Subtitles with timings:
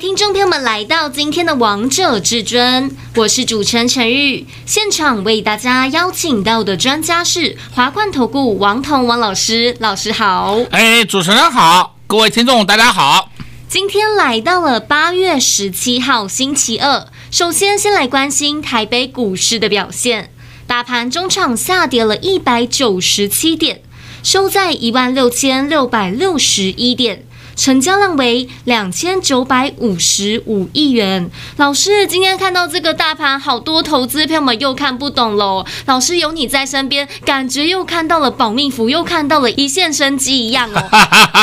[0.00, 4.46] 听众朋友们来到今天的《王者至尊》，我是主持人陈玉。
[4.64, 10.58] 现场为大家邀请到的专家是华冠投顾王彤王老师，老师好。
[10.70, 13.30] 哎，主持人好，各位听众大家好。
[13.68, 20.32] 今天来到了八月十七号星期二，首先先来关心台北股市的表现。
[20.66, 23.82] 大盘中场下跌了一百九十七点，
[24.22, 27.26] 收在一万六千六百六十一点，
[27.60, 31.30] 成交量为两千九百五十五亿元。
[31.58, 35.66] 老师，今天看到这个大盘，好多投资朋友们又看不懂喽。
[35.84, 40.88] 老师有你在身边，感觉又看到了保命符，又看到了一线生机一样哦。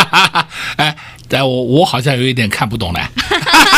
[0.77, 0.97] 哎。
[1.29, 3.01] 但我我好像有一点看不懂嘞，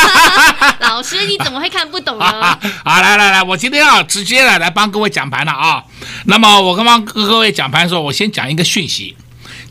[0.81, 2.25] 老师你怎么会看不懂呢？
[2.85, 5.83] 好，来来来，我今天要直接来来帮各位讲盘了啊。
[6.25, 9.17] 那么我刚刚跟各位讲盘的时候，我先讲一个讯息，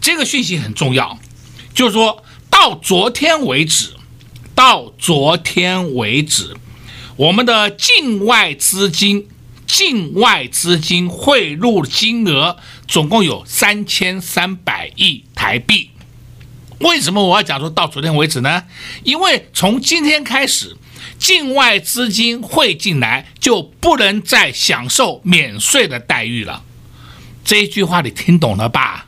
[0.00, 1.16] 这个讯息很重要，
[1.72, 2.25] 就是说
[2.61, 3.91] 到昨天为止，
[4.53, 6.56] 到昨天为止，
[7.15, 9.28] 我们的境外资金
[9.65, 12.56] 境外资金汇入金额
[12.89, 15.91] 总共有三千三百亿台币。
[16.81, 18.65] 为什么我要讲说到昨天为止呢？
[19.05, 20.77] 因为从今天开始，
[21.17, 26.65] 境外资金汇进来就不能再享受免税的待遇了。
[27.45, 29.06] 这一句话你听懂了吧？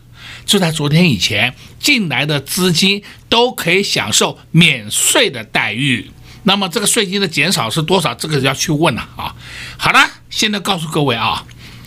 [0.50, 6.10] 就在昨天以前，进来的资金都可以享受免税的待遇。
[6.42, 8.12] 那么这个税金的减少是多少？
[8.16, 9.36] 这个要去问了啊。
[9.78, 11.46] 好了，现在告诉各位啊，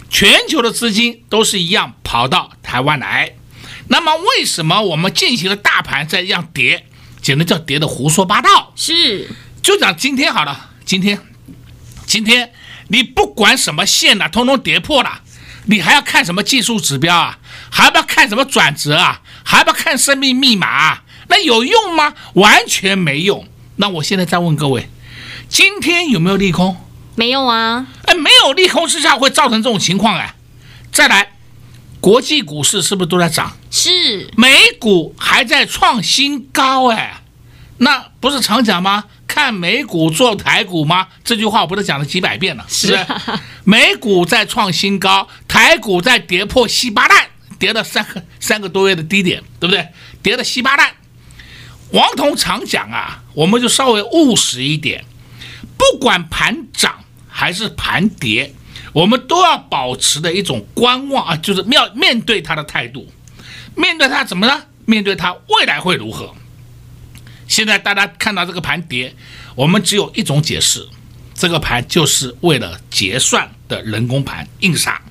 [0.09, 3.33] 全球的资金都是一样跑到台湾来。
[3.89, 6.85] 那么为什么我们进行了大盘在这样跌，
[7.21, 8.71] 简直叫跌的胡说八道？
[8.77, 9.27] 是，
[9.61, 11.19] 就讲今天好了，今天，
[12.05, 12.53] 今天
[12.87, 15.19] 你不管什么线呐，通通跌破了，
[15.65, 17.39] 你还要看什么技术指标啊？
[17.75, 19.21] 还要不要看什么转折啊？
[19.43, 21.03] 还要不要看生命密码啊？
[21.27, 22.13] 那有用吗？
[22.35, 23.47] 完全没用。
[23.77, 24.87] 那我现在再问各位，
[25.49, 26.77] 今天有没有利空？
[27.15, 27.87] 没有啊。
[28.05, 30.35] 哎，没有利空之下会造成这种情况哎。
[30.91, 31.31] 再来。
[31.99, 33.57] 国际股市是不是都在涨？
[33.71, 37.21] 是，美股还在创新高哎，
[37.77, 39.05] 那不是常讲吗？
[39.25, 41.07] 看美股做台股吗？
[41.23, 42.99] 这句话我不是讲了几百遍了，是不是？
[42.99, 47.27] 是美股在创新高，台股在跌破稀巴烂，
[47.63, 49.87] 跌了三个三个多月的低点，对不对？
[50.21, 50.91] 跌的稀巴烂。
[51.91, 55.05] 王彤常讲啊，我们就稍微务实一点，
[55.77, 58.53] 不管盘涨还是盘跌。
[58.91, 63.09] 我们都要保持的一种观望啊，就是面面对它的态度，
[63.77, 64.63] 面对它怎么呢？
[64.83, 66.35] 面对它未来会如何？
[67.47, 69.15] 现在大家看到这个盘跌，
[69.55, 70.85] 我们只有一种解释，
[71.33, 75.01] 这个盘就是为了结算的人工盘硬杀。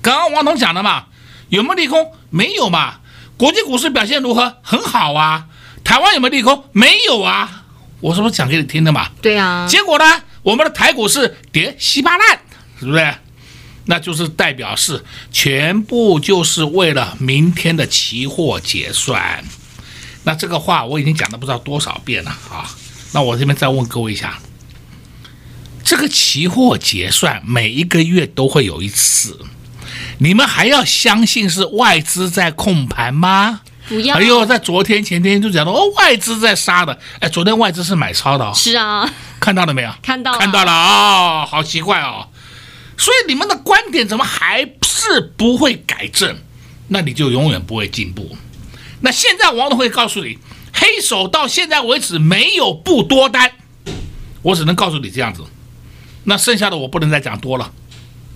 [0.00, 1.06] 刚刚王彤讲的嘛，
[1.48, 2.12] 有没有利空？
[2.30, 2.96] 没有嘛。
[3.36, 4.56] 国际股市表现如何？
[4.62, 5.46] 很好啊。
[5.84, 6.64] 台湾有没有利空？
[6.72, 7.64] 没有啊。
[8.00, 9.10] 我是不是讲给你听的嘛？
[9.22, 9.66] 对啊。
[9.68, 10.04] 结果呢？
[10.42, 12.40] 我们的台股是跌稀巴烂。
[12.78, 13.14] 是不是？
[13.86, 19.44] 那就是代表是全部就是为了明天的期货结算。
[20.24, 22.68] 那这个话我已经讲了不知道多少遍了啊。
[23.12, 24.40] 那我这边再问各位一下，
[25.84, 29.38] 这个期货结算每一个月都会有一次，
[30.18, 33.60] 你们还要相信是外资在控盘吗？
[33.88, 34.16] 不要。
[34.16, 36.98] 哎呦，在昨天前天就讲到哦，外资在杀的。
[37.20, 38.52] 哎，昨天外资是买超的哦。
[38.54, 39.08] 是啊。
[39.38, 39.90] 看到了没有？
[40.02, 40.38] 看到了。
[40.38, 42.28] 看到了啊、哦，好奇怪哦。
[42.98, 46.36] 所以你们的观点怎么还是不会改正？
[46.88, 48.36] 那你就永远不会进步。
[49.00, 50.38] 那现在王总会告诉你，
[50.72, 53.52] 黑手到现在为止没有不多单，
[54.42, 55.42] 我只能告诉你这样子。
[56.24, 57.70] 那剩下的我不能再讲多了，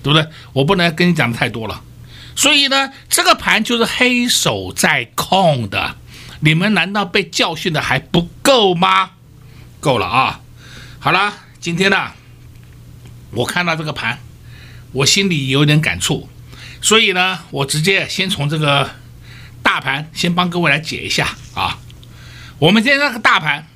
[0.03, 0.29] 对不对？
[0.53, 1.83] 我不能跟你讲的太多了。
[2.37, 5.97] 所以呢，这个盘就是黑手在控的。
[6.41, 9.11] 你们难道被教训的还不够吗？
[9.79, 10.41] 够了啊！
[10.99, 12.13] 好了，今天呢，
[13.33, 14.19] 我看到这个盘。
[14.93, 16.29] 我心里有点感触，
[16.81, 18.91] 所以呢，我直接先从这个
[19.63, 21.79] 大盘先帮各位来解一下啊。
[22.59, 23.69] 我们今天那个大盘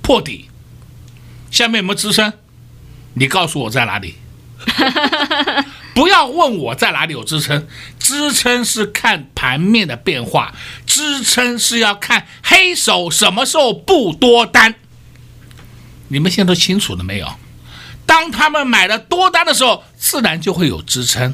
[0.00, 0.48] 破底，
[1.50, 2.32] 下面有没有支撑？
[3.14, 4.14] 你告诉我在哪里？
[5.94, 7.66] 不要问我在哪里有支撑，
[7.98, 14.74] 支撑是看盘面的变化，支撑是要看黑手什么时候不多单。
[16.08, 17.26] 你们现在都清楚了没有？
[18.04, 21.32] 当他们买了多单的时候，自然就会有支撑；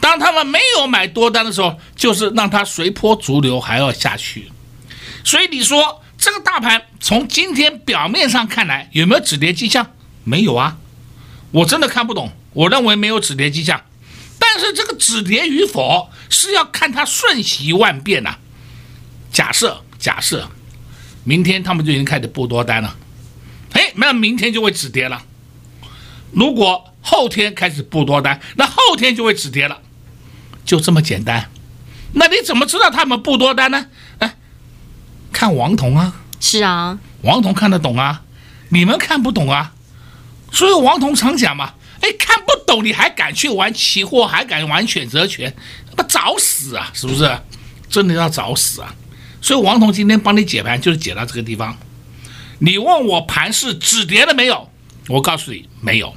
[0.00, 4.50] 当他们没有买多单的时候，就是让它随波逐流，还要下去。
[5.24, 9.90] 所以你说这个大盘从今天表面上看来有没有止跌迹象？
[10.24, 10.78] 没有啊，
[11.50, 12.32] 我真的看不懂。
[12.52, 13.82] 我认为没有止跌迹象，
[14.38, 18.38] 但是这个止跌与否是要看它瞬息万变呐、啊。
[19.30, 20.48] 假设假设，
[21.24, 22.96] 明天他们就已经开始布多单了，
[23.72, 25.22] 哎，那明天就会止跌了。
[26.32, 29.78] 如果后天开始布多单，那后天就会止跌了，
[30.64, 31.50] 就这么简单。
[32.12, 33.86] 那你怎么知道他们布多单呢？
[34.20, 34.36] 哎，
[35.30, 38.22] 看王彤啊，是啊，王彤看得懂啊，
[38.70, 39.74] 你们看不懂啊。
[40.56, 41.74] 所以王彤常讲嘛。
[42.00, 45.54] 哎，看不懂你还敢去玩期货，还敢玩选择权，
[45.96, 46.90] 那找死啊！
[46.94, 47.38] 是不是？
[47.88, 48.94] 真的要找死啊！
[49.40, 51.76] 所以王彤今天帮你解盘，就是解到这个地方。
[52.58, 54.70] 你问我盘是止跌了没有？
[55.08, 56.14] 我告诉你没有，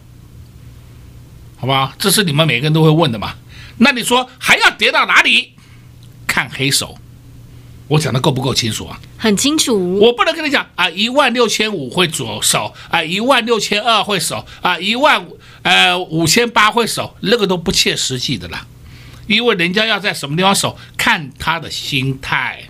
[1.57, 1.95] 好吧？
[1.97, 3.36] 这是你们每个人都会问的嘛。
[3.77, 5.53] 那你说还要跌到哪里？
[6.27, 6.97] 看黑手。
[7.89, 9.00] 我讲的够不够清楚啊？
[9.18, 9.97] 很清楚。
[9.97, 15.25] 我不能跟你讲啊，一万六千五会左手啊，一万六千二会手啊，一万
[15.63, 18.68] 呃五千八会手，那个都不切实际的啦。
[19.25, 22.65] 因为人家要在什么地方守，看他的心态。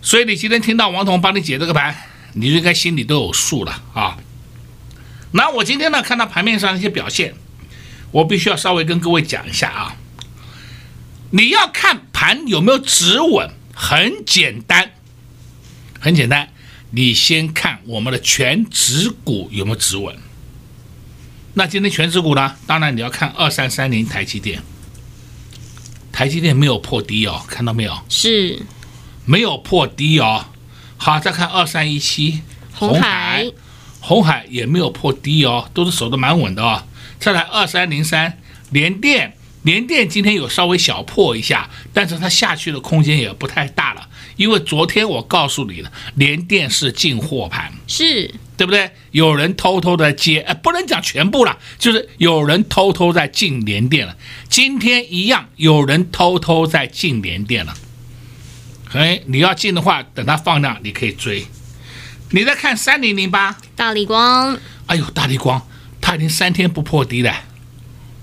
[0.00, 1.94] 所以你今天听到王彤帮你解这个盘，
[2.34, 4.18] 你就应该心里都有数了啊。
[5.32, 7.34] 那我今天呢，看到盘面上一些表现，
[8.12, 9.96] 我必须要稍微跟各位讲一下啊。
[11.32, 13.50] 你要看盘有没有止稳。
[13.82, 14.90] 很简单，
[15.98, 16.50] 很简单，
[16.90, 20.14] 你先看我们的全指股有没有止稳。
[21.54, 22.54] 那今天全指股呢？
[22.66, 24.62] 当然你要看二三三零台积电，
[26.12, 27.98] 台积电没有破低哦，看到没有？
[28.10, 28.62] 是，
[29.24, 30.44] 没有破低哦。
[30.98, 32.42] 好，再看二三一七
[32.74, 33.50] 红海，
[34.00, 36.84] 红海也没有破低哦，都是守得蛮稳的哦。
[37.18, 38.38] 再来二三零三
[38.70, 39.34] 联电。
[39.62, 48.90] 联电今天有稍微小破一下，但是它下去的空间也不太大了，因为昨天我告诉你了，联电是进货盘，是对不对？
[49.10, 54.16] 有人偷偷的接，哎，不能讲全部了，就是有人偷偷在进联电了。
[54.48, 57.74] 今天一样，有人偷偷在进联电了。
[58.92, 61.46] 哎，你要进的话，等它放量，你可以追。
[62.30, 65.66] 你再看三零零八大力光，哎呦，大力光，
[66.00, 67.34] 它已经三天不破低了。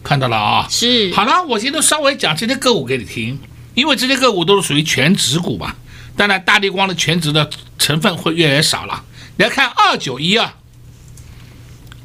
[0.07, 3.37] 看到了啊，是好了，我今天稍微讲这些个股给你听，
[3.75, 5.75] 因为这些个股都是属于全值股嘛。
[6.15, 9.03] 当然，大地光的全值的成分会越来越少了。
[9.35, 10.49] 你要看二九一二，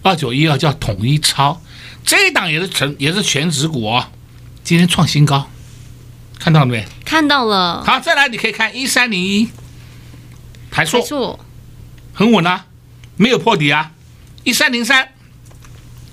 [0.02, 1.62] 二九一二叫统一超，
[2.04, 4.08] 这一档也是成也是全值股哦，
[4.64, 5.49] 今天创新高，
[6.40, 6.84] 看到了没？
[7.04, 7.84] 看到了。
[7.84, 9.49] 好，再来你可以看一三零一，
[10.72, 11.38] 台塑，台塑
[12.12, 12.66] 很稳啊，
[13.14, 13.93] 没有破底啊。
[14.43, 15.12] 一三零三，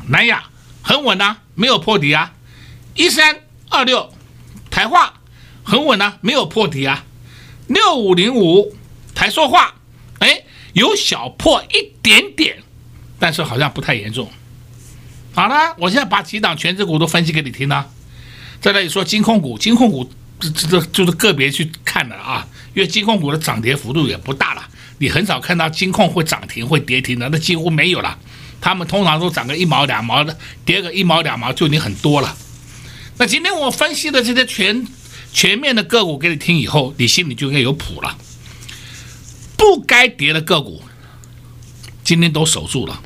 [0.10, 0.44] 南亚
[0.84, 1.38] 很稳啊。
[1.60, 2.32] 没有破底啊，
[2.96, 4.14] 一三二六，
[4.72, 5.16] 台化
[5.62, 7.04] 很稳啊，没有破底啊，
[7.68, 8.78] 六五零五
[9.14, 9.76] 台塑化，
[10.20, 12.60] 哎，有小破一点点，
[13.20, 14.32] 但是好像不太严重。
[15.34, 17.86] 好了，我现在把几档全值股都分析给你听了。
[18.62, 20.10] 再来说金控股，金控股
[20.40, 24.66] 这这这就是个别去看的啊，因为金控股的涨跌幅度也不大了，
[25.00, 28.18] 你很少看到金控会涨停会跌停的，那几乎没有了。
[28.62, 32.38] 他们通常都涨个一毛两毛的，跌个一毛两毛就已经很多了。
[33.18, 34.88] 那今天我分析的这些全
[35.34, 38.18] 全面的个股给你听以后，你心里就应该有谱了。
[39.58, 40.82] 不该跌的个股，
[42.04, 43.02] 今天都守住了。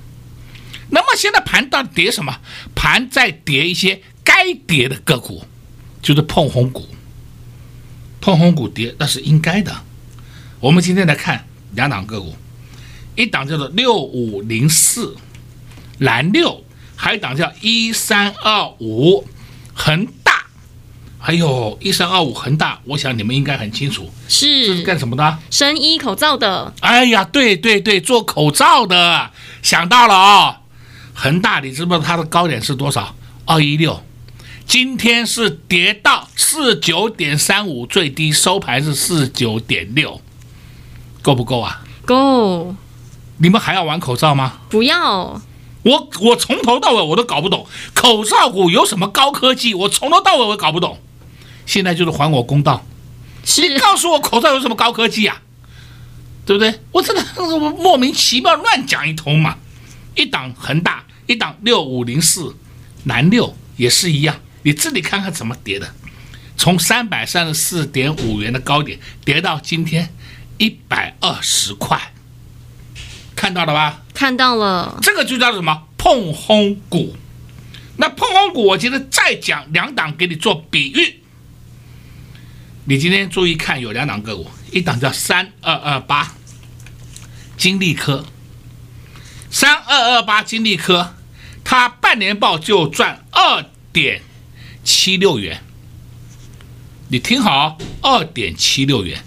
[0.89, 2.39] 那么现在盘到底跌什么？
[2.75, 5.43] 盘在跌一些该跌的个股，
[6.01, 6.88] 就是碰红股。
[8.22, 9.75] 碰红股跌那是应该的。
[10.60, 12.36] 我们今天来看两档个股，
[13.15, 15.15] 一档叫做六五零四。
[16.00, 16.63] 蓝六，
[16.95, 19.27] 还有一档叫一三二五，
[19.73, 20.45] 恒大，
[21.21, 25.38] 哎呦一三二五恒大，我想你们应该很清楚，是这是干什么的？
[25.50, 26.73] 生医口罩的。
[26.81, 29.31] 哎呀，对对对，做口罩的，
[29.62, 30.55] 想到了啊、哦。
[31.15, 33.15] 恒大，你知不知道它的高点是多少？
[33.45, 34.03] 二一六，
[34.65, 40.19] 今天是跌到四九点三五，最低收盘是四九点六，
[41.21, 41.83] 够不够啊？
[42.03, 42.75] 够。
[43.38, 44.59] 你们还要玩口罩吗？
[44.69, 45.39] 不要。
[45.83, 49.73] 我我从头到尾我都搞不懂，口罩股有什么高科技？
[49.73, 50.99] 我从头到尾我搞不懂，
[51.65, 52.85] 现在就是还我公道，
[53.43, 55.41] 是你告诉我口罩有什么高科技啊？
[56.45, 56.79] 对不对？
[56.91, 59.57] 我真的我莫名其妙乱讲一通嘛！
[60.15, 62.55] 一档恒大，一档六五零四，
[63.03, 65.93] 南六也是一样，你自己看看怎么跌的，
[66.55, 70.13] 从三百三十四点五元的高点跌到今天
[70.57, 72.12] 一百二十块。
[73.43, 74.01] 看到了吧？
[74.13, 77.13] 看到了，这个就叫什么碰轰股。
[77.97, 81.21] 那碰轰股，我今天再讲两档给你做比喻。
[82.85, 86.35] 你今天注意看，有两档个股，一档叫三二二八，
[87.57, 88.25] 金利科。
[89.51, 91.13] 三二二八金利科，
[91.65, 94.21] 它半年报就赚二点
[94.85, 95.62] 七六元。
[97.09, 99.21] 你听好，二点七六元。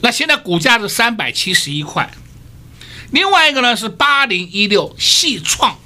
[0.00, 2.08] 那现在股价是三百七十一块。
[3.12, 5.78] 另外一个呢是八零一六细创，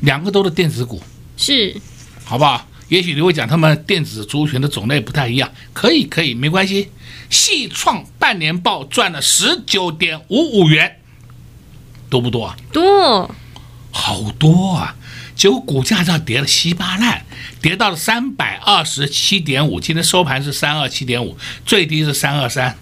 [0.00, 1.02] 两个都是电子股，
[1.36, 1.80] 是，
[2.24, 2.66] 好不好？
[2.88, 6.90] 也许你会讲他们电子族群的种类不太一样，可以可以，没关系。
[7.30, 10.96] 细创半年报赚了十九点五五元，
[12.08, 12.56] 多不多啊？
[12.72, 13.32] 多，
[13.92, 14.96] 好多啊！
[15.36, 17.24] 结果股价这跌了稀巴烂，
[17.62, 22.76] 跌到了三百二十七点五，今天收盘是三二七点五，最低是三二三，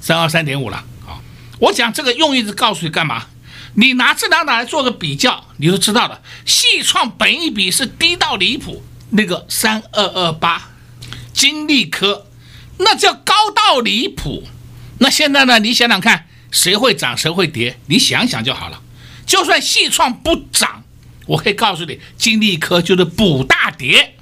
[0.00, 0.84] 三二三点五了。
[1.58, 3.26] 我讲这个用意是告诉你干嘛？
[3.76, 6.20] 你拿这两档来做个比较，你就知道了。
[6.46, 10.70] 细创本一比是低到离谱，那个三二二八，
[11.32, 12.26] 金利科
[12.78, 14.44] 那叫高到离谱。
[14.98, 15.58] 那现在呢？
[15.58, 17.78] 你想想看，谁会涨，谁会跌？
[17.86, 18.80] 你想想就好了。
[19.26, 20.84] 就算细创不涨，
[21.26, 24.14] 我可以告诉你，金利科就是补大跌。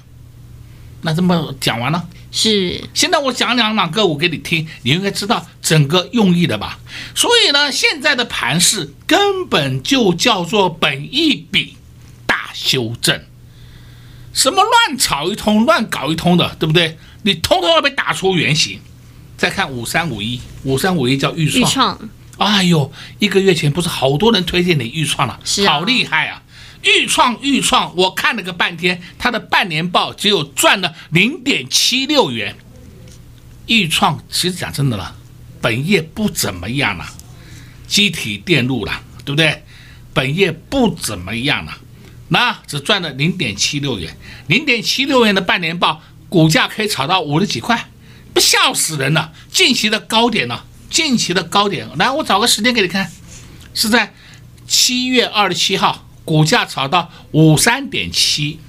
[1.01, 2.07] 那这么讲完了。
[2.35, 6.79] 是，现在我讲两档个股给你听，你应该知道整个用意的吧？
[7.13, 11.77] 所以呢，现在的盘势根本就叫做本一笔
[12.25, 13.21] 大修正，
[14.33, 16.97] 什么乱炒一通、乱搞一通的，对不对？
[17.21, 18.81] 你通通要被打出原形。
[19.37, 26.41] 再看五三五一，五三五一叫预创，创哎呦，一个月前不是好多人推荐你预创了，啊，好厉害啊！
[26.83, 32.57] 钰创，钰创，我看了个半天，它的半年报只有赚了零点七六元。
[33.65, 35.15] 钰创其实讲真的了，
[35.61, 37.05] 本业不怎么样了，
[37.87, 39.63] 机体电路了，对不对？
[40.13, 41.77] 本业不怎么样了，
[42.27, 47.89] 那只赚了零点七六元，零点七六元的半年报，股价可以炒到五十几块，
[48.33, 49.31] 不笑死人了。
[49.49, 50.65] 近期的高点呢？
[50.89, 53.09] 近期的高点，来，我找个时间给你看，
[53.73, 54.13] 是在
[54.67, 56.05] 七月二十七号。
[56.25, 58.59] 股价炒到五三点七，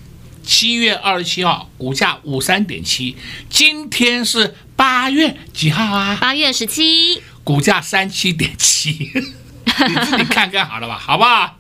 [0.43, 3.17] 七月二十七号股价五三点七，
[3.49, 6.19] 今天是八月几号啊？
[6.21, 9.11] 八月十七，股价三七点七，
[9.89, 11.59] 你自己看看好了吧，好不好？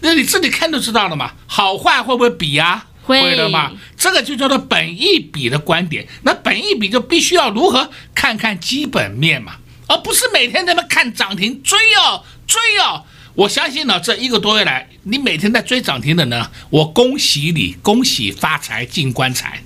[0.00, 2.86] 那你自己看就知道了嘛，好坏会不会比啊？
[3.04, 6.06] 会，会的嘛，这个就叫做本一比的观点。
[6.22, 9.54] 那本一比就必须要如何看看基本面嘛，
[9.86, 13.04] 而不是每天在那看涨停追哦追哦。
[13.34, 19.62] 我相信呢，这一个多月来，你每天在追涨停的呢，我恭喜你，恭喜发财进棺材，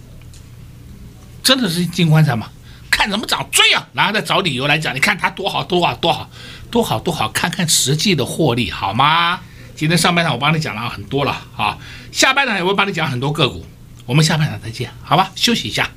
[1.43, 2.51] 真的是进棺材吗？
[2.91, 6.31] 看怎么涨追啊，然后再找理由来讲，你看它多好多好多好
[6.71, 9.41] 多好多好，看看实际的获利好吗？
[9.77, 11.77] 今天上半场我帮你讲了很多了啊，
[12.11, 13.67] 下半场也会帮你讲很多个股，
[14.07, 15.31] 我们下半场再见，好吧？
[15.35, 15.91] 休息一下。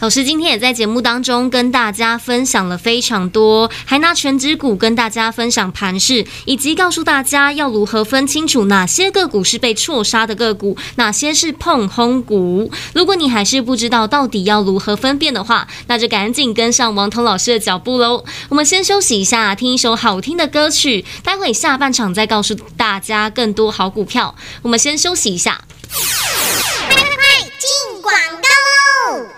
[0.00, 12.70] 老师今天也在节目当中跟大家分享了非常多，还拿全指股跟大家分享盘势，以及告诉大家要如何分清楚哪些个股是被错杀的个股，哪些是膨风股。
[12.94, 18.24] 如果你还是不知道到底要如何分辨的话，那就赶紧跟上王彤老师的脚步喽。
[18.48, 24.36] 我们先休息一下，听一首好听的歌曲，待会下半场再告诉大家更多好股票。
[24.62, 25.60] 我们先休息一下。
[25.90, 28.87] 快进广告喽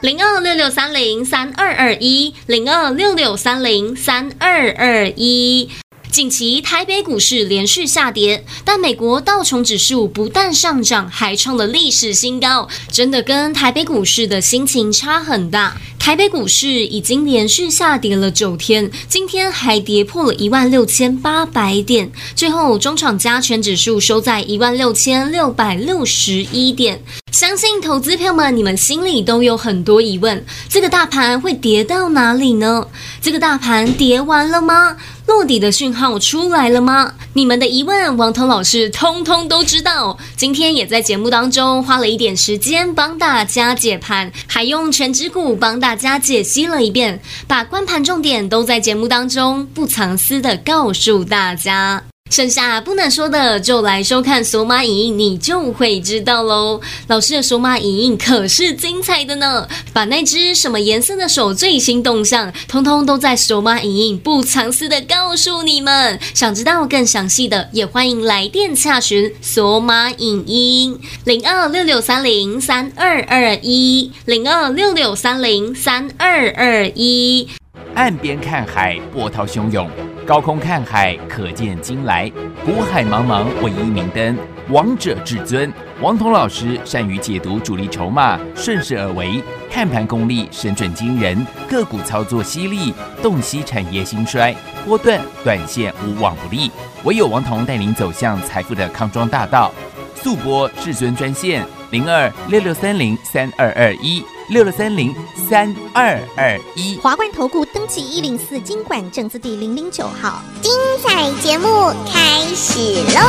[0.00, 5.68] 零二六六三零三二二一，零二六六三零三二二一。
[6.10, 15.76] 近期台北股市连续下跌，但美国道琼指数不但上涨，还创了历史新高，真的跟台北股市的心情差很大。
[16.00, 27.04] 台北股市已经连续下跌了九天，今天还跌破了一万六千八百点，最后中场加权指数收在一万六千六百六十一点。
[27.40, 32.86] 相信投资票们，你们心里都有很多疑问：这个大盘会跌到哪里呢？
[33.22, 34.98] 这个大盘跌完了吗？
[35.24, 37.14] 落底的讯号出来了吗？
[37.32, 40.18] 你们的疑问，王彤老师通通都知道。
[40.36, 52.02] 今天也在节目当中花了一点时间帮大家解盘，还用权值股帮大家解析了一遍，把关盘重点都在节目当中不藏私的告诉大家。
[52.30, 56.80] 剩下不能说的，就来收看索马影音，你就会知道喽。
[57.08, 66.20] 老师的索马影音可是精彩的呢，把那只什么颜色的手最新动向，通通都在索马影音不藏私的告诉你们。
[66.32, 77.48] 想知道更详细的，也欢迎来电洽询索马影音零二六六三零三二二一零二六六三零三二二一。
[77.94, 79.84] 岸边看海，波涛汹涌；
[80.30, 82.30] 高空看海，可见金来。
[82.64, 84.38] 古海茫茫，唯一明灯。
[84.68, 85.72] 王者至尊。
[86.00, 94.54] 王彤老师善于解读主力筹码，顺势而为，看盘功力神准惊人，个股操作犀利，洞悉产业兴衰，
[94.86, 96.70] 波段短线无往不利。
[97.02, 99.72] 唯有王彤带领走向财富的康庄大道。
[100.14, 106.98] 速播至尊专线零二六六三零三二二一六六三零三二二一。
[106.98, 110.40] 华冠投顾记一零四经管证字第零零九号。
[110.62, 113.20] 精彩节目开始喽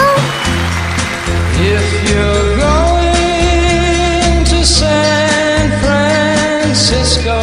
[1.58, 5.72] ！If you're going to San
[6.72, 7.42] Francisco,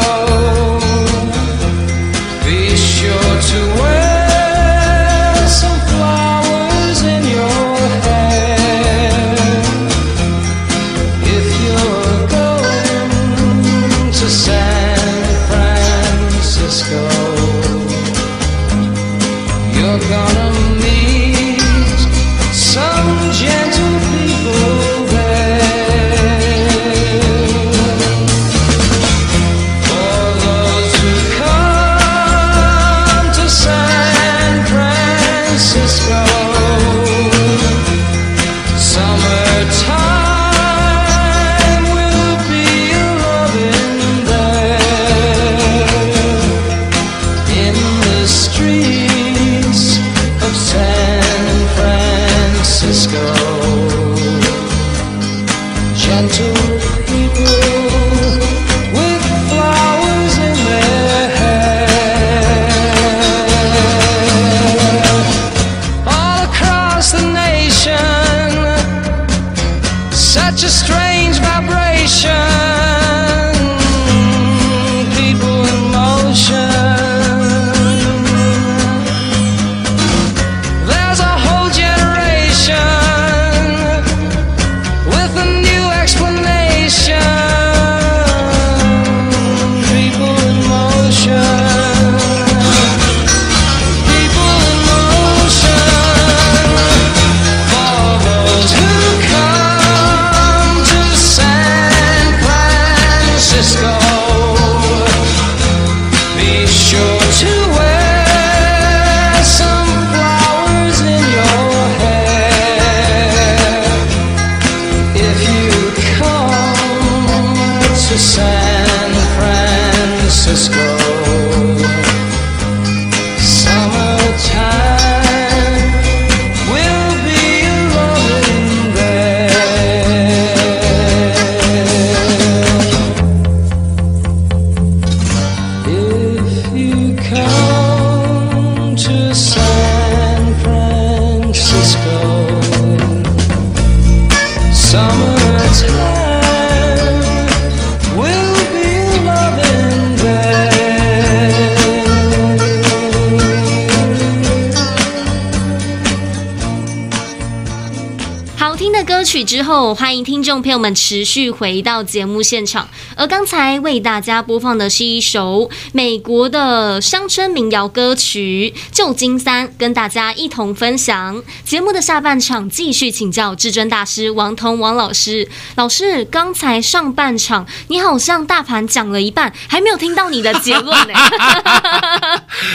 [159.94, 162.88] 欢迎听众朋友们持续回到节目现场。
[163.16, 171.42] 而刚才为大家播放的是一首美国的乡村民谣歌曲《旧金山》，跟大家一同分享。
[171.64, 175.48] 节目的下半场继续请教至尊大师王彤王老师。
[175.76, 181.14] 老师，刚才上半场你好像大盘讲了一半，还没有听到你的结论呢。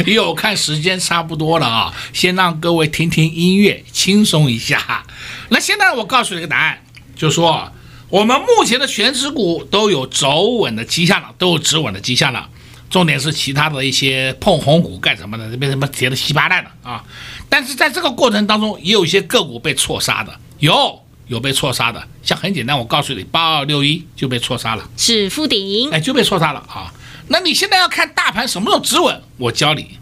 [0.06, 5.04] 因为我看时间差不多了啊，先让各位听听音乐，轻松一下。
[5.50, 6.80] 那现在我告诉你个答案，
[7.16, 7.72] 就是说
[8.10, 12.50] 我们目前的全指股都有走稳的迹象了，都有止稳的迹象了。
[12.90, 17.04] 重点是其他的一些碰红股干什么的，被什么跌的稀巴烂的啊！
[17.50, 22.08] 但是在这个过程当中，也有一些个股被错杀的，有有被错杀的。
[22.22, 26.94] 像很简单，我告诉你，八二六一就被错杀了，是富鼎，哎，就被错杀了啊！
[27.30, 29.98] 那你现在要看大盘什么时候止稳，我教你，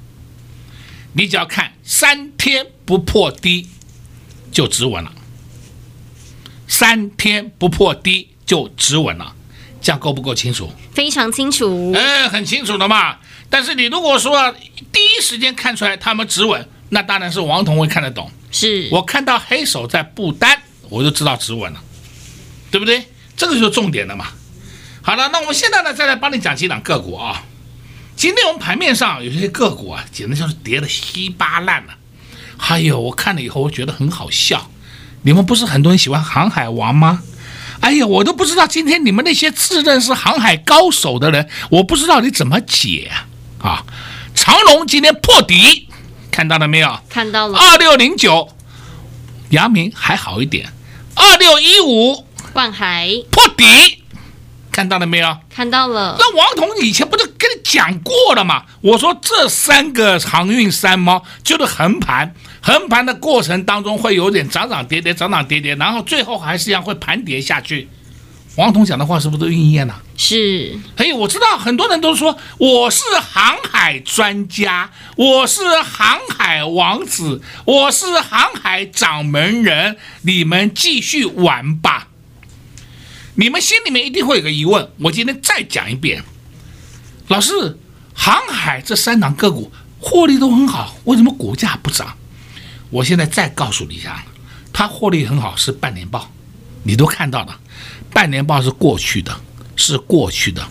[1.13, 3.69] 你只要看三天不破低
[4.51, 5.13] 就止稳了。
[6.81, 9.35] 三天不破低就止稳了，
[9.79, 10.73] 这样够不够清楚？
[10.95, 13.17] 非常清楚，哎，很清楚的嘛。
[13.51, 14.51] 但是你如果说
[14.91, 18.31] 第一时间看出来他们止稳，那当然是王彤会看得懂。
[18.51, 21.79] 是我看到黑手在布单，我就知道止稳了，
[22.71, 23.03] 对不对？
[23.37, 24.29] 这个就是重点了嘛。
[25.03, 27.43] 好了，那我们现在呢，再来帮你讲几档个股啊。
[28.15, 31.93] 今天我们盘面上有些个股啊，简直像是跌得稀巴烂了。
[32.57, 34.71] 哎呦，我看了以后，我觉得很好笑。
[35.23, 37.21] 你们不是很多人喜欢航海王吗？
[37.81, 43.11] 哎呀，我都不知道今天你们那些自认是航海高手的人，我不知道你怎么解
[43.59, 43.67] 啊！
[43.67, 43.85] 啊，
[44.35, 45.87] 长隆今天破底，
[46.29, 46.99] 看到了没有？
[47.09, 47.57] 看到了。
[47.57, 48.49] 二六零九，
[49.49, 50.71] 阳明还好一点，
[51.15, 54.00] 二六一五万海破底，
[54.71, 55.37] 看到了没有？
[55.53, 56.15] 看到了。
[56.17, 58.63] 那王彤以前不是跟你讲过了吗？
[58.81, 67.89] 我说这三个航运三猫就是横盘，横盘的过程当中会有点涨涨跌跌，涨涨跌跌，然后最后还是一样会盘跌下去。
[68.57, 70.01] 王彤讲的话是不是都应验了？
[70.17, 70.77] 是。
[70.97, 82.07] 哎，我知道很多人都说我是航海专家，我是航海王子，我是航海掌门人，你们继续玩吧。
[83.35, 86.23] 你们心里面一定会有个疑问，我今天再讲一遍。
[87.27, 87.77] 老师，
[88.13, 92.15] 航海这三档个股获利都很好，为什么股价不涨？
[92.89, 94.25] 我现在再告诉你一下，
[94.73, 96.29] 它获利很好是半年报，
[96.83, 97.57] 你都看到了。
[98.11, 99.33] 半年报是过去的，
[99.77, 100.67] 是过去的。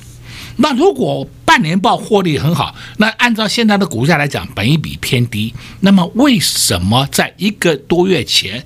[0.57, 5.55] 那如果半年报获利很好，那按照现在的股价来讲，本一比偏低。
[5.81, 8.63] 那么为什么在一个多月前，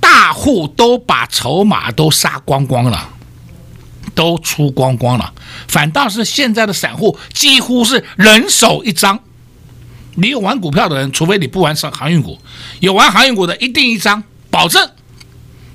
[0.00, 3.10] 大户都把筹码都杀光光了，
[4.16, 5.32] 都出光光了，
[5.68, 9.20] 反倒是现在的散户几乎是人手一张。
[10.16, 12.40] 你有玩股票的人，除非你不玩上航运股，
[12.80, 14.90] 有玩航运股的一定一张，保证，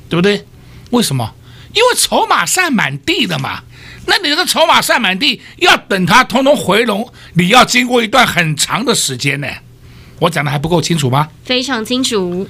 [0.10, 0.46] 对不对？
[0.90, 1.36] 为什么？
[1.74, 3.62] 因为筹码散满地的嘛，
[4.08, 9.48] 那你这个筹码散满地，要等它通通回笼，你要经过一段很长的时间呢。
[10.20, 11.30] 我讲的还不够清楚吗？
[11.46, 12.48] 非常清楚。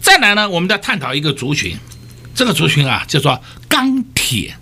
[0.00, 1.78] 再来呢，我们再探讨一个族群，
[2.34, 4.54] 这个族群啊叫做钢铁。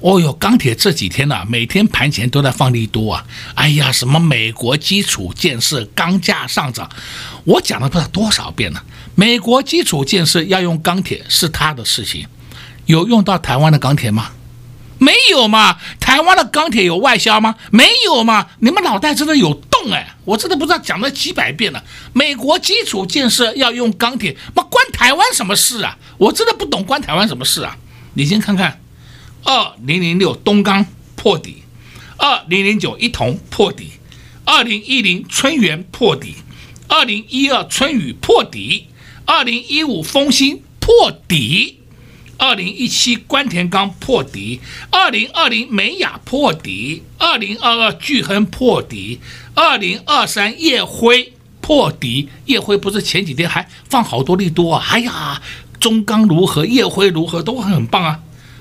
[0.00, 3.24] 哦哟，钢铁这几天呢、每天盘前都在放利多啊。
[3.54, 6.88] 哎呀，什么美国基础建设钢价上涨，
[7.44, 8.84] 我讲了不知道多少遍了。
[9.14, 12.26] 美国基础建设要用钢铁是他的事情，
[12.84, 14.30] 有用到台湾的钢铁吗？
[14.98, 15.78] 没有嘛。
[15.98, 17.54] 台湾的钢铁有外销吗？
[17.70, 18.46] 没有嘛。
[18.58, 20.14] 你们脑袋真的有洞哎！
[20.24, 21.82] 我真的不知道讲了几百遍了。
[22.12, 25.96] 美国基础建设要用钢铁，那关台湾什么事啊？
[26.18, 27.76] 我真的不懂关台湾什么事啊？
[28.14, 28.80] 你先看看。
[29.46, 31.64] 二零零六东钢破底，
[32.16, 33.90] 二零零九一铜破底，
[34.46, 36.36] 二零一零春源破底，
[36.88, 38.86] 二零一二春雨破底，
[39.26, 41.80] 二零一五丰兴破底，
[42.38, 49.20] 二零一七关田钢破底，二零二零美雅破底，二零二二巨亨破底，
[49.54, 52.30] 二零二三夜辉破底。
[52.46, 54.86] 夜辉不是前几天还放好多利多啊？
[54.88, 55.42] 哎呀，
[55.84, 58.20] 中钢如何，烨辉如何都很棒啊。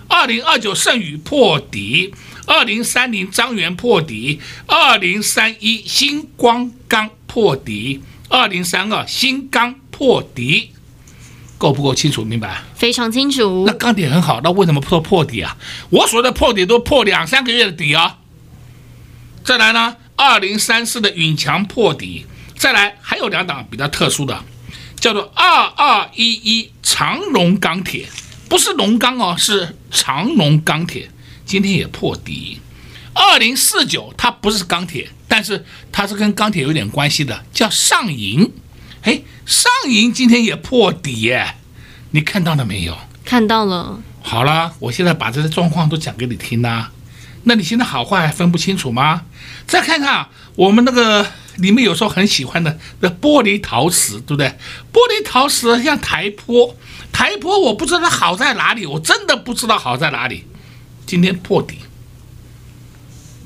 [0.09, 2.13] 二零二九盛宇破底，
[2.45, 10.71] 二零三零张元破底，二零三一星光钢破底，二零三二新钢破底，
[11.57, 12.61] 够不够清楚明白？
[12.75, 13.63] 非常清楚。
[13.65, 15.55] 那钢铁很好，那为什么破破底啊？
[15.91, 18.17] 我说的破底都破两三个月的底啊。
[19.45, 22.25] 再来呢，二零三四的允强破底，
[22.57, 24.43] 再来还有两档比较特殊的，
[25.03, 28.07] 叫做二二一一长荣钢铁。
[28.47, 31.11] 不是龙钢哦，是长荣钢铁，
[31.45, 32.61] 今天也破底。
[33.13, 38.49] 二零四九它不是钢铁，但是它是跟钢铁有点关系的，叫上银。
[39.01, 41.55] 哎，上银今天也破底耶，
[42.11, 42.97] 你看到了没有？
[43.25, 43.99] 看到了。
[44.21, 46.91] 好了，我现在把这些状况都讲给你听啦。
[47.43, 49.23] 那你现在好坏还分不清楚吗？
[49.67, 51.29] 再看看我们那个。
[51.57, 54.47] 你们有时候很喜欢的那玻璃陶瓷，对不对？
[54.91, 56.73] 玻璃陶瓷像台玻，
[57.11, 60.45] 台玻我不知道它好在哪里，我真的不知道好在哪里。
[61.05, 61.77] 今天破底，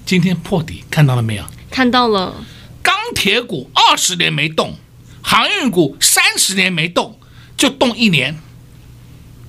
[0.06, 1.44] 今天破底，看到了没有？
[1.70, 2.46] 看到了。
[2.82, 4.78] 钢铁股二十年没动，
[5.22, 7.20] 航运股三十年没动，
[7.58, 8.40] 就动一年，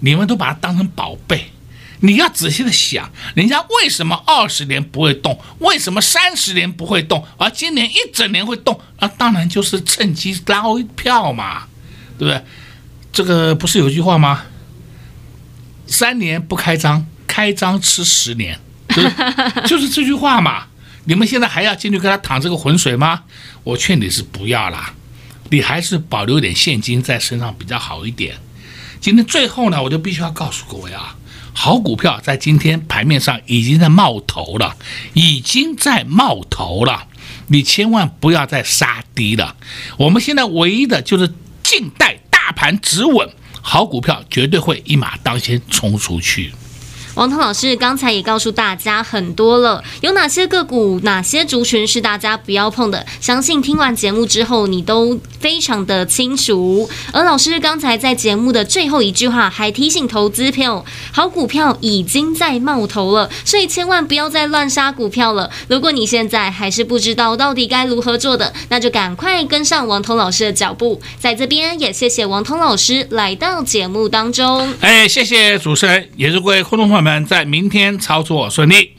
[0.00, 1.52] 你们都把它当成宝贝。
[2.00, 8.80] 你要仔细的想，人家为什么二十年不会动，为什么三十年不会动，而今年一整年会动？
[9.00, 11.66] 那，当然就是趁机捞一票嘛，
[12.18, 12.44] 对不对？
[13.12, 14.44] 这个不是有句话吗？
[15.86, 19.66] 三年不开张，开张吃十年，对不对？
[19.66, 20.66] 就是这句话嘛。
[21.04, 23.22] 你们现在还要进去跟他淌这个浑水吗？
[23.64, 24.92] 我劝你是不要啦，
[25.48, 28.36] 你还是保留点现金在身上比较好一点。
[29.00, 31.16] 今天最后呢，我就必须要告诉各位啊。
[31.60, 34.76] 好股票在今天盘面上已经在冒头了，
[35.14, 37.08] 已经在冒头了，
[37.48, 39.56] 你千万不要再杀低了。
[39.96, 43.28] 我们现在唯一的就是静待大盘止稳，
[43.60, 46.52] 好股票绝对会一马当先冲出去。
[47.16, 53.04] 王涛老师刚才也告诉大家很多了，有哪些个股、哪些族群是大家不要碰的？
[53.20, 56.88] 相信听完节目之后，你都非常的清楚。
[57.12, 65.50] 而老师刚才在节目的最后一句话还提醒投资朋友，好股票已经在冒头了，所以千万不要再乱杀股票了。
[65.68, 71.00] 如果你现在还是不知道到底该如何做的，那就赶快跟上王彤老师的脚步。
[71.18, 74.74] 在这边也谢谢王彤老师来到节目当中。
[74.80, 78.92] 哎，谢谢主持人，也祝各位观众朋友们在明天操作顺利。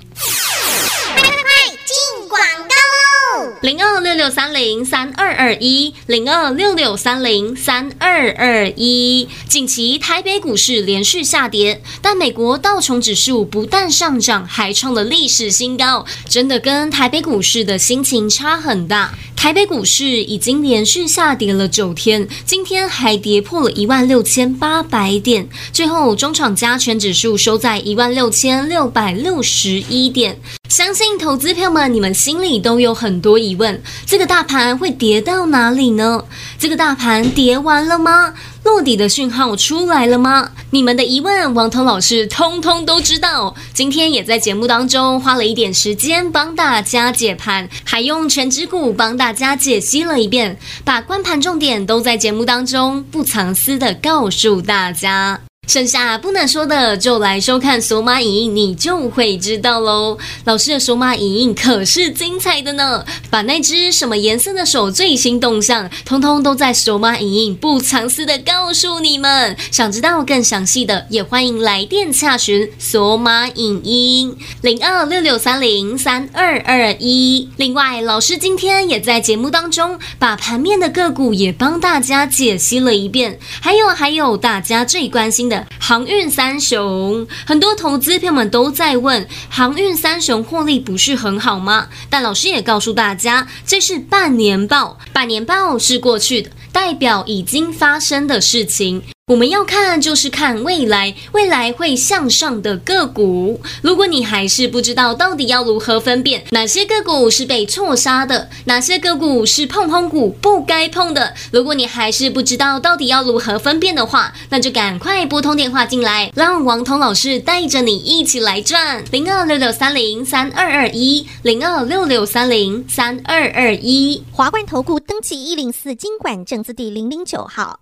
[3.61, 9.27] 零二六六三零三二二一，零二六六三零三二二一。
[9.49, 19.13] 近期台北股市连续下跌，但美国道琼指数不但上涨，还创了历史新高，真的跟台北股市的心情差很大。
[19.35, 30.39] 台北股市已经连续下跌了九天，今天还跌破了一万六千八百点，最后中场加权指数收在一万六千六百六十一点。
[30.69, 36.23] 相信投资票们，你们心里都有很多疑问：这个大盘会跌到哪里呢？
[36.59, 38.35] 这个大盘跌完了吗？
[38.63, 40.51] 落底的讯号出来了吗？
[40.69, 43.55] 你们的疑问，王彤老师通通都知道。
[43.73, 55.41] 今天也在节目当中花了一点时间帮大家解盘，还用权值股帮大家解析了一遍，把关盘重点都在节目当中不藏私的告诉大家。
[55.69, 60.17] 剩下不能说的，就来收看索马影音，你就会知道喽。
[60.45, 69.55] 老师的索马影音可是精彩的呢，把那只什么颜色的手最新动向，通通都在索马影音不藏私的告诉你们。
[69.69, 77.47] 想知道更详细的，也欢迎来电洽询索马影音零二六六三零三二二一。
[77.57, 85.58] 另外，老师今天也在节目当中把盘面的个股也帮大家解析了一遍，还有还有大家最关心的。
[85.79, 91.87] 航运三雄，很多投资朋友们都在问，航运三雄获利不是很好吗？
[92.09, 99.01] 但老师也告诉大家，这是半年报，半年报是过去的，代表已经发生的事情。
[99.29, 103.61] 我们要看，就是看未来，未来会向上的个股。
[103.83, 127.81] 如果你还是不知道到底要如何分辨哪些个股是被错杀的，哪些个股是碰碰股不该碰的，如果你还是不知道到底要如何分辨的话，那就赶快拨通电话进来，让王彤老师带着你一起来赚零二六六三零三二二一零二六六三零三二二一华冠投顾登记一零四金管证字第零零九号。